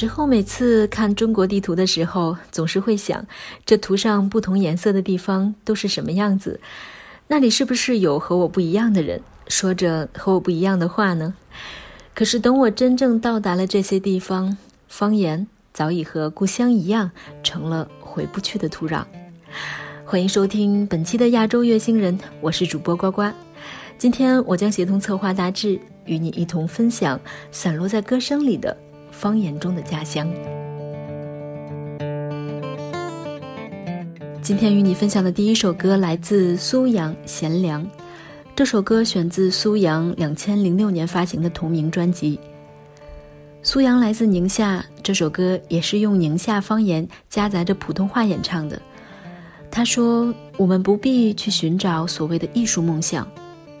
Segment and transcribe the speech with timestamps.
[0.00, 3.22] 时候，每次看中国地图的时候，总是会想，
[3.66, 6.58] 这图上不同颜色的地方都是什么样子？
[7.28, 11.34] 那里是不是有和我不一样的人，说着和我不一样的话呢？
[12.14, 14.56] 可是等我真正到达了这些地方，
[14.88, 17.10] 方言早已和故乡一样，
[17.42, 19.04] 成了回不去的土壤。
[20.06, 23.30] 欢迎收听本期的亚洲月星人，我是主播呱呱。
[23.98, 27.20] 今天我将协同策划大志，与你一同分享
[27.52, 28.74] 散落在歌声里的
[29.20, 30.26] 方言中的家乡。
[34.40, 37.84] 今天与你分享的第一首歌来自苏阳《贤良》，
[38.56, 42.40] 这首歌选自苏阳两千零六年发行的同名专辑。
[43.62, 48.80] 苏阳来自宁夏，这首歌也是用宁夏方言夹杂着普通话演唱的。
[49.70, 53.28] 他说：“我们不必去寻找所谓的艺术梦想，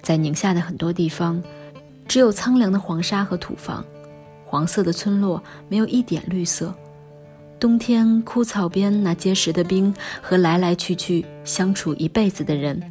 [0.02, 1.42] 在宁夏的很多地方，
[2.06, 3.82] 只有苍凉的黄沙和土房，
[4.50, 6.74] 黄色的村落没有一点绿色。
[7.60, 12.82] 冬天枯草边那结实的冰和来来去去相处一辈子的人，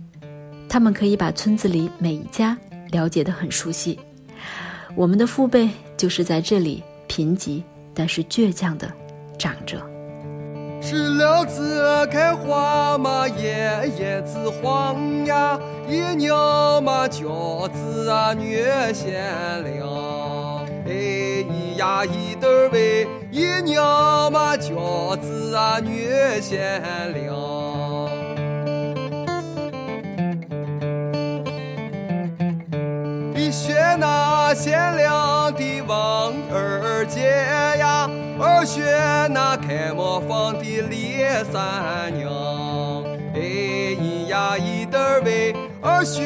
[0.69, 2.57] 他们可以把村子里每一家
[2.91, 3.99] 了解得很熟悉。
[4.95, 7.61] 我们的父辈就是在这里贫瘠
[7.93, 8.89] 但是倔强的
[9.37, 9.85] 长着。”
[10.81, 15.59] 石榴子开花嘛，叶叶子黄呀，
[15.89, 18.63] 一娘嘛饺子啊女
[18.93, 21.18] 贤良，哎
[21.79, 26.09] 呀一得儿喂，一娘嘛饺子啊女
[26.41, 26.83] 贤
[27.13, 28.09] 良。
[33.33, 37.29] 一学那贤良的王二姐
[37.79, 38.83] 呀，二学
[39.29, 42.29] 那开磨坊的李三娘，
[43.33, 43.39] 哎
[43.95, 46.21] 咿呀一得儿喂，二学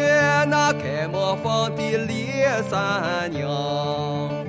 [0.49, 4.42] 那开磨坊的李三娘。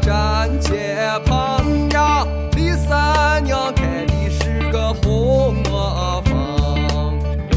[0.00, 0.96] 站街
[1.26, 6.30] 旁呀，李三娘开的是个红磨坊。
[7.52, 7.56] 哎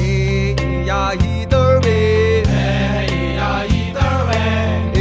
[0.57, 4.33] 咿呀一得儿喂，哎咿呀一得儿喂，
[4.95, 4.97] 哎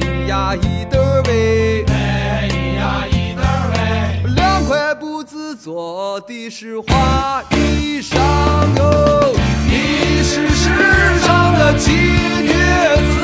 [0.00, 3.70] 咿呀一得儿喂，哎咿呀一得儿
[4.24, 8.16] 喂，两块布子做的是花衣裳
[8.78, 9.34] 哟。
[9.68, 13.14] 你是世上的奇女子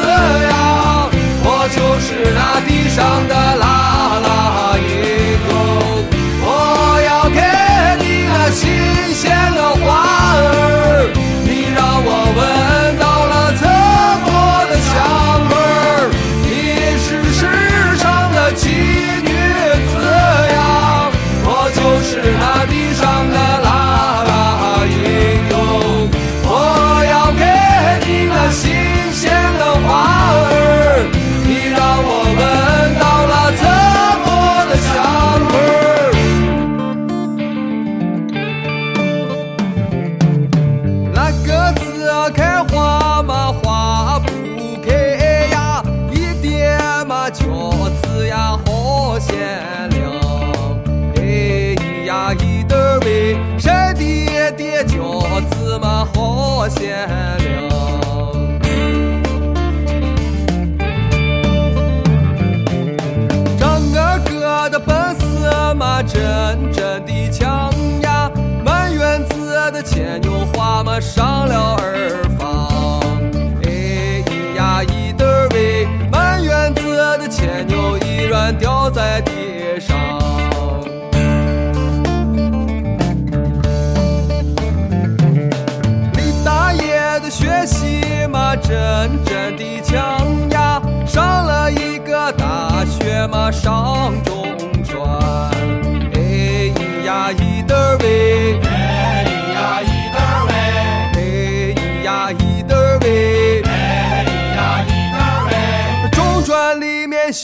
[0.50, 1.08] 呀，
[1.44, 4.41] 我就是那地上的啦啦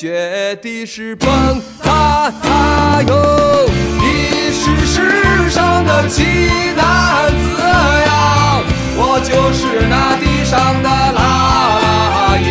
[0.01, 1.29] 雪地是蹦
[1.83, 3.69] 擦擦哟，
[3.99, 6.23] 你是世上的奇
[6.77, 7.59] 男子
[8.07, 8.63] 呀，
[8.97, 11.19] 我就是那地上的啦
[11.83, 12.47] 啦音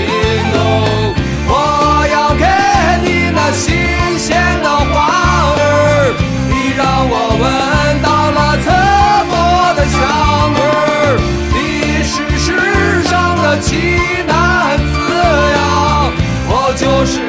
[0.55, 1.15] 哟，
[1.47, 2.43] 我要给
[3.07, 5.07] 你那新鲜的花
[5.55, 6.11] 儿，
[6.49, 7.47] 你让我闻
[8.03, 8.67] 到了侧
[9.31, 9.33] 国
[9.77, 9.95] 的香
[10.53, 11.15] 味儿，
[11.53, 11.55] 你
[12.03, 12.45] 是世
[13.07, 13.71] 上的奇
[14.27, 15.15] 男子
[15.55, 16.11] 呀，
[16.49, 17.23] 我就是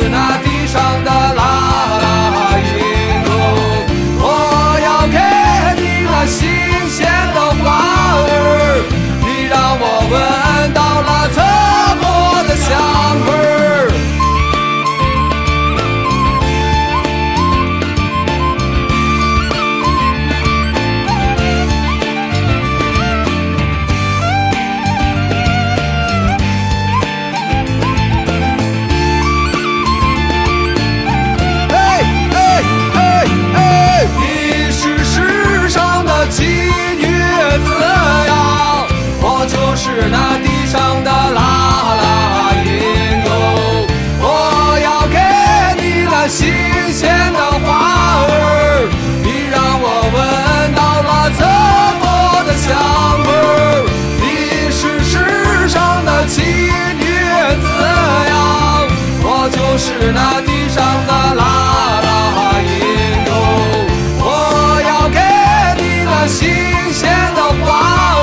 [60.09, 61.43] 是那地上的啦
[62.01, 62.09] 啦
[62.63, 62.73] 音
[63.27, 63.31] 哟。
[64.25, 64.25] 我
[64.89, 65.21] 要给
[65.83, 66.49] 你那新
[66.95, 67.05] 鲜
[67.37, 67.67] 的花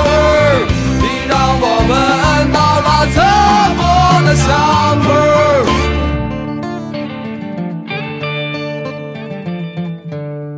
[0.02, 0.66] 儿，
[1.00, 1.94] 你让我闻
[2.50, 3.16] 到了侧
[3.78, 3.80] 国
[4.26, 4.44] 的香
[5.06, 5.38] 味儿。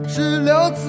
[0.09, 0.81] 石榴子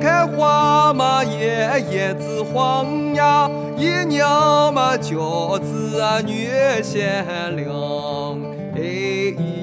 [0.00, 6.48] 开花嘛叶叶子黄呀，一娘嘛饺子啊女
[6.80, 7.99] 鲜亮。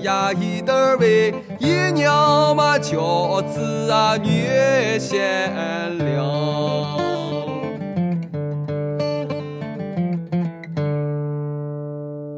[0.08, 5.52] 哎咿呀咿得喂，一娘嘛饺子啊女鲜
[5.98, 6.98] 亮。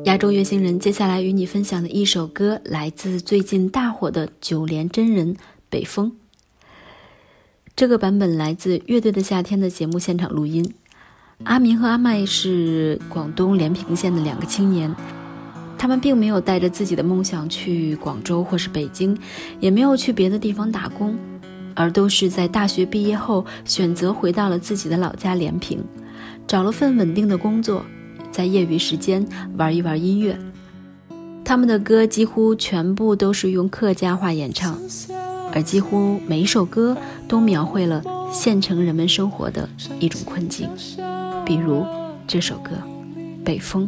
[0.05, 5.37] 亚洲月星人接下来与你分享的一首歌，来自最近大火的九连真人
[5.69, 6.13] 北风。
[7.75, 10.73] 这个版本来自《乐队的夏天》的节目现场录音。
[11.43, 14.93] 阿明和阿麦是广东连平县的两个青年，
[15.79, 19.17] 他们并没有带着自己的梦想去广州或是北京，
[19.61, 21.17] 也没有去别的地方打工，
[21.73, 25.81] 而都是在大学毕业后选择回到了自己的老家连平，
[26.45, 27.81] 找了份稳定的工作，
[28.29, 30.37] 在业余时间玩一玩音乐。
[31.45, 34.77] 他们的歌几乎全部都是用客家话演唱，
[35.53, 36.95] 而几乎每一首歌
[37.25, 39.67] 都描绘了县城人们生活的
[40.01, 40.69] 一种困境。
[41.45, 41.85] 比如
[42.27, 42.71] 这首歌
[43.45, 43.85] 《北风》。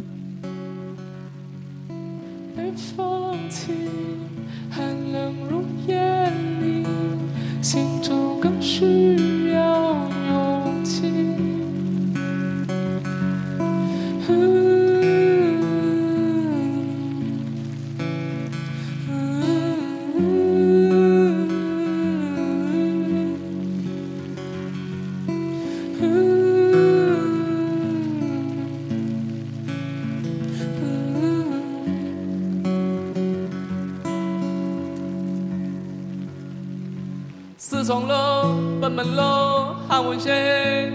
[37.92, 40.90] 四重楼、北门楼、汉文街，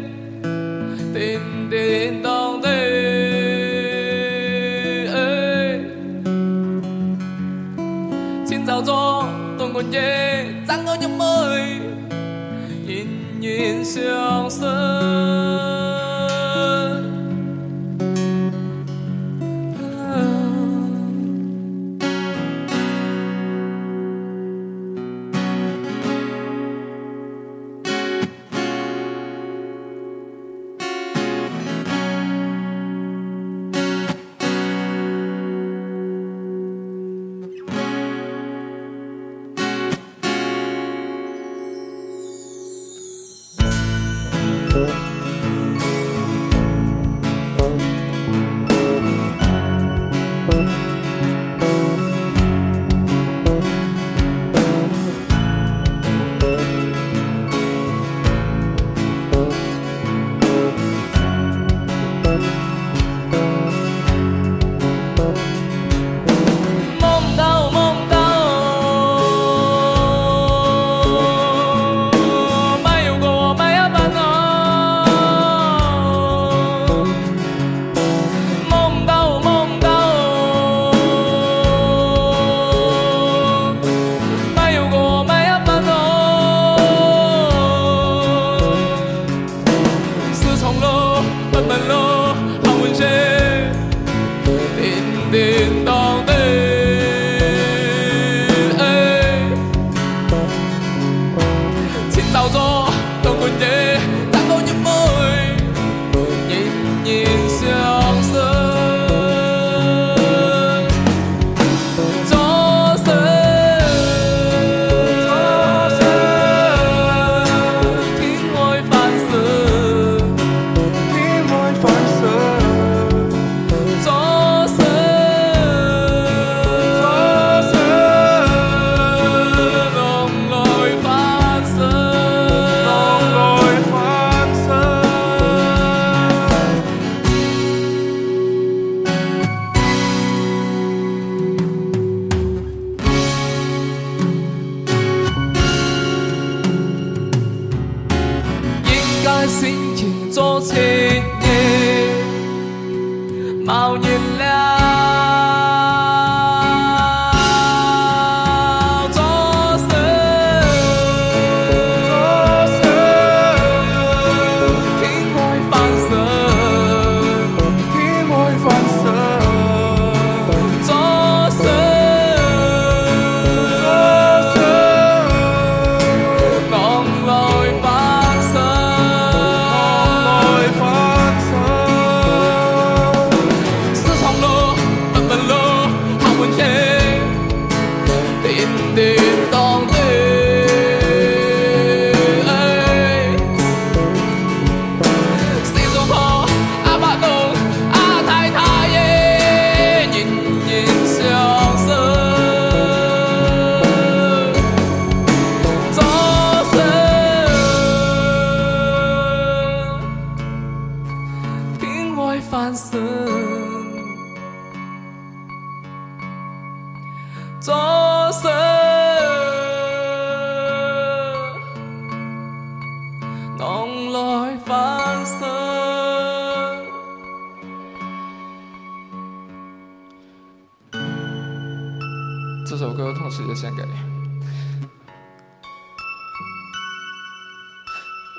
[1.13, 1.39] 叮
[1.69, 2.71] 叮当当。
[5.13, 5.79] 哎
[8.43, 11.81] 清早庄、东莞夜，张口入梅，
[12.87, 13.07] 隐
[13.41, 13.85] 隐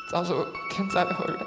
[0.09, 1.39] 遭受天灾的人。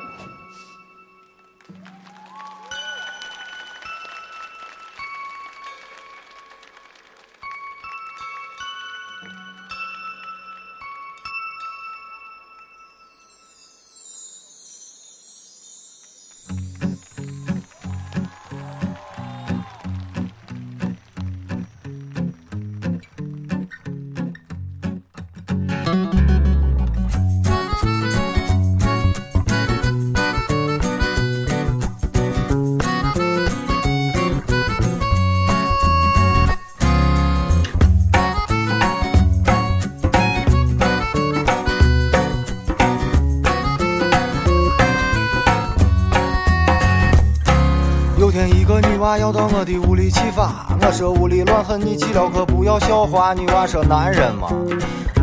[49.31, 53.33] 女娃要到我的屋里启发，我说屋里乱很，你去了可不要笑话。
[53.33, 54.50] 女娃说男人嘛，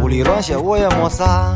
[0.03, 1.55] 屋里乱些我也没啥。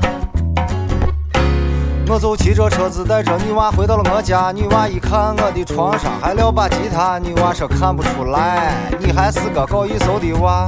[2.08, 10.66] 我就骑着车子带着女娃回到了我家，女娃一看我的床上还撂把吉他，女娃说看不出来，你还是个搞艺术的娃。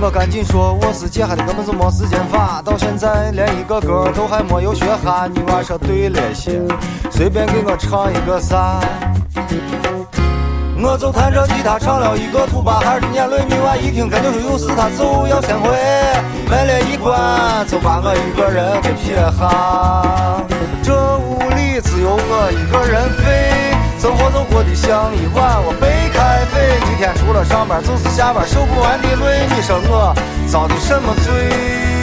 [0.00, 5.26] 我赶紧说我是姐，还的根本就没时间发，到现在连一个歌都还没有学哈。
[5.26, 6.62] 女娃说对了些，
[7.10, 8.78] 随便给我唱一个啥。
[10.80, 15.74] 我就弹着吉他唱了一个土巴孩儿的眼泪，女娃一听感觉说有事，她就要先回，
[16.48, 17.12] 门帘一关
[17.66, 20.44] 就把我一个人给撇下。
[20.80, 30.14] 这屋里只有我一个人飞，生活就过得像一碗我白开水，一天除了上班就是下班，受不完的累，你说我
[30.46, 31.97] 遭的什么罪？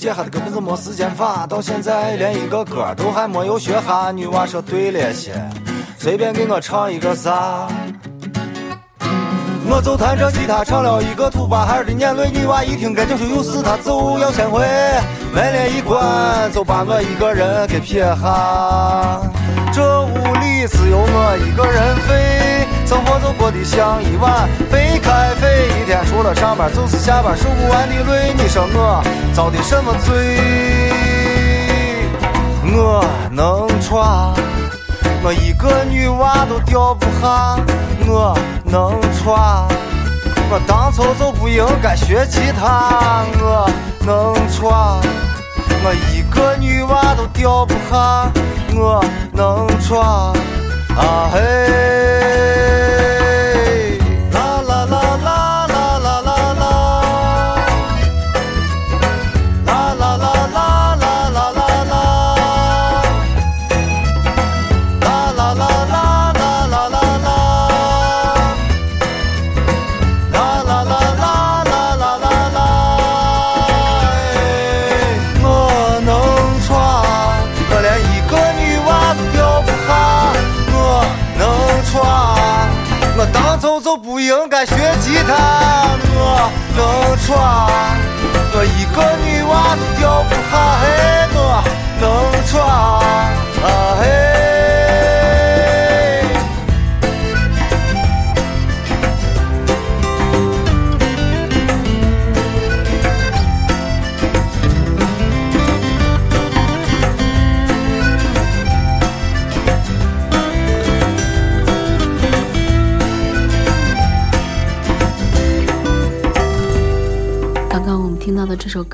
[0.00, 4.10] 说我是姐，还的根本就没时间发，到现在连一个歌都还没有学哈。
[4.10, 5.32] 女娃说对了些，
[5.98, 7.68] 随便给我唱一个啥。
[9.72, 14.60] 我就弹着吉他唱了一个土巴孩儿的眼泪，女娃一听感觉说有事，她就要先回，
[15.32, 19.20] 门帘一关就把我一个人给撇下。
[19.72, 29.00] 这屋里只有我一个人飞，生活就过得像一碗白开水，一天除了上班就是下班，受不完的累，你说我
[29.32, 30.40] 遭的什么罪？
[32.74, 34.34] 我能闯，
[35.22, 37.56] 我一个女娃都吊不下，
[38.08, 39.68] 我能闯，
[40.50, 43.70] 我当初就不应该学吉他，我
[44.04, 45.00] 能闯，
[45.84, 48.28] 我一个女娃都吊不下，
[48.74, 49.00] 我
[49.32, 50.34] 能闯，
[50.96, 51.38] 啊嘿，
[85.30, 85.38] 看
[86.16, 86.80] 我能
[87.24, 87.28] 穿
[88.52, 89.29] 我一个女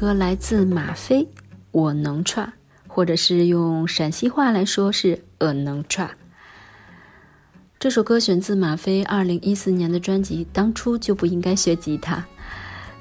[0.07, 1.25] 歌来自马飞，
[1.73, 2.47] 《我能串》，
[2.87, 6.09] 或者是用陕西话来说是“我能串”。
[7.81, 12.19] 这首歌选自马飞二零一四年的专辑《当初就不应该学吉他》。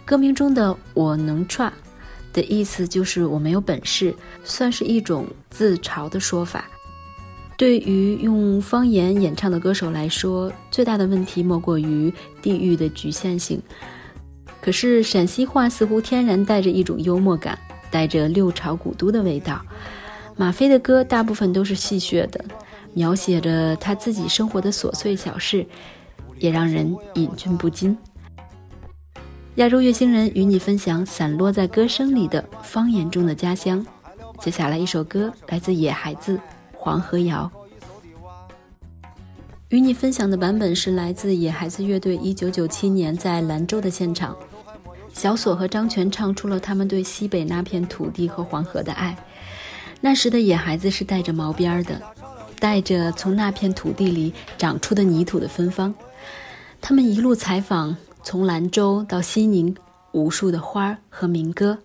[0.04, 1.72] 歌名中的“我能串”
[2.34, 4.12] 的意思就是我没有本事，
[4.44, 6.66] 算是一种自嘲的说法。
[7.56, 13.62] 对于用方言演唱的歌手来说，最大的问题莫过于地域的局限性。
[14.66, 17.56] 可是陕西话似乎天然带着一种幽默感，
[17.92, 19.64] 带着六朝古都的味道。
[20.36, 22.44] 马飞的歌大部分都是戏谑的，
[22.92, 25.64] 描写着他自己生活的琐碎小事，
[26.40, 27.96] 也让人忍俊不禁。
[29.58, 33.86] 亚洲月星人与你分享散落在歌声里的方言中的家乡。
[34.40, 36.38] 接下来一首歌来自野孩子
[36.76, 37.52] 《黄河谣》。
[39.70, 44.36] 与你分享的版本是来自野孩子乐队1997年在兰州的现场，
[45.16, 49.18] 小锁和张全唱出了他们对西北那片土地和黄河的爱。
[50.02, 52.00] 那时的野孩子是带着毛边的，
[52.60, 55.96] 带着从那片土地里长出的泥土的芬芳。
[56.82, 59.74] 他们一路采访，从兰州到西宁，
[60.12, 61.78] 无数的花儿和民歌，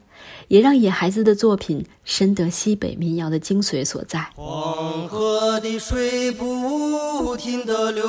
[0.49, 4.29] 也让野孩子的作品深得西北民谣的精髓所在。
[4.35, 8.05] 黄河的水不停地流，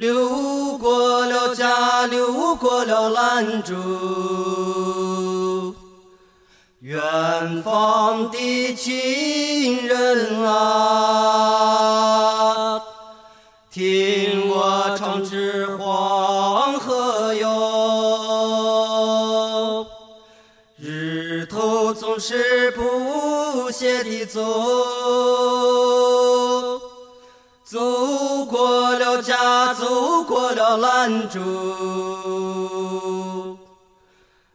[0.00, 3.74] 流过了家，流过了兰州。
[6.80, 11.60] 远方的亲人啊，
[13.70, 17.50] 听我唱支黄河谣。
[20.78, 24.40] 日头总是不懈地，走
[30.70, 31.40] 了兰州。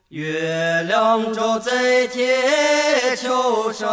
[0.10, 3.86] 月亮照在铁桥上，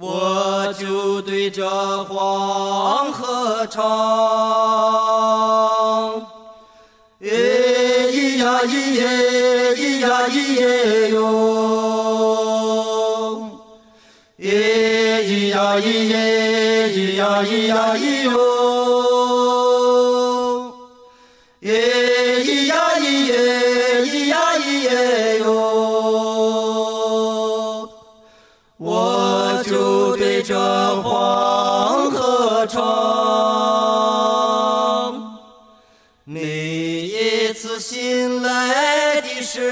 [0.00, 1.68] 我就对着
[2.04, 3.84] 黄河唱。
[7.20, 7.28] 哎
[8.10, 9.06] 咿呀咿耶，
[9.74, 11.16] 咿呀咿耶哟，
[14.40, 14.44] 哎
[15.22, 18.32] 咿呀咿耶，咿呀咿呀咿哟，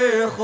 [0.09, 0.41] 时候，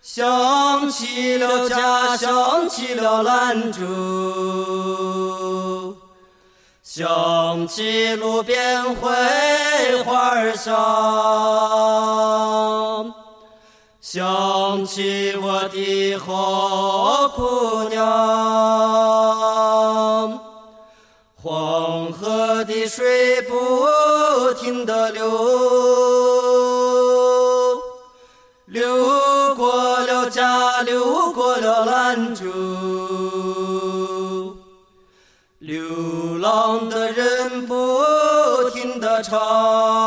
[0.00, 3.80] 想起了家，想起了兰州，
[6.82, 10.74] 想起路边槐花香，
[14.00, 18.00] 想起我的好姑娘。
[21.42, 25.49] 黄河的水不停地，流
[39.22, 39.99] 唱。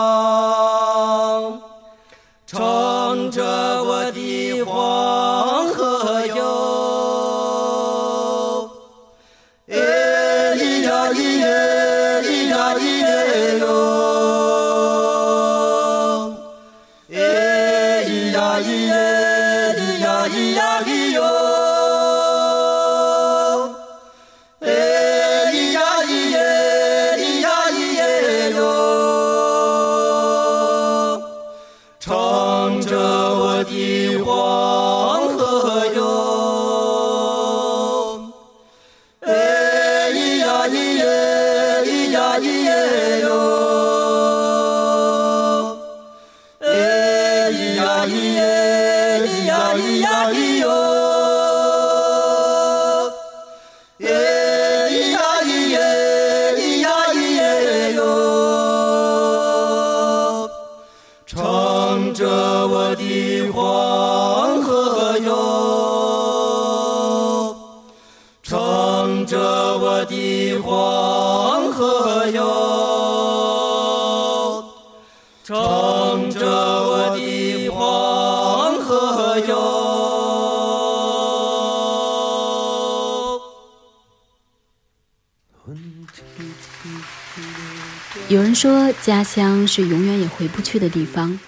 [88.33, 91.39] 有人说，家乡是永远也回不去的地方。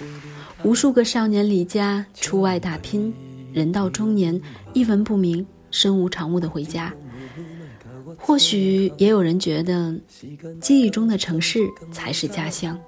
[0.63, 3.11] 无数个少年离家出外打拼，
[3.51, 4.39] 人到中年
[4.71, 6.93] 一文不名、身无长物的回家。
[8.19, 9.99] 或许也有人觉得，
[10.61, 12.79] 记忆中的城市才是家乡。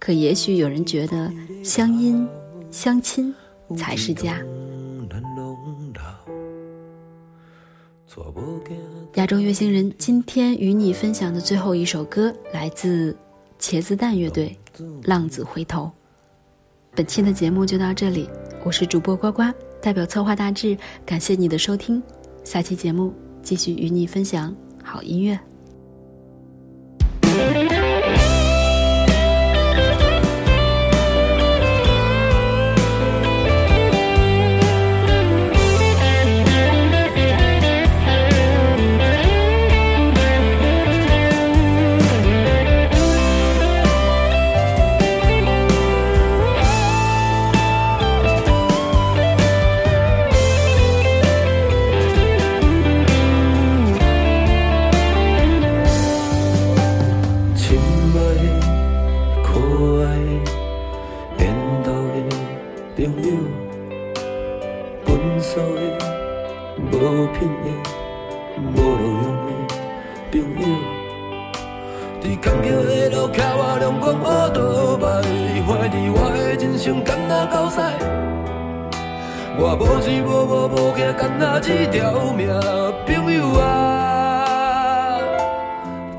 [0.00, 2.28] 可也许有人觉得，乡音、
[2.68, 3.32] 乡亲
[3.76, 4.40] 才是家。
[9.14, 13.16] 亚洲月星人今天与你分享的最后一首歌，来自
[13.60, 14.58] 茄子蛋乐队
[15.08, 15.84] 《浪子回头》。
[16.96, 18.28] 本期的节目就到这里，
[18.64, 19.42] 我是主播呱呱，
[19.80, 22.02] 代表策划大志，感谢你的收听，
[22.42, 25.38] 下期节目继续与你分享好音乐。
[79.56, 82.48] 我无钱无无无惊，干那一条命，
[83.06, 85.20] 朋友啊，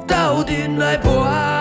[0.08, 1.54] 斗阵来搏。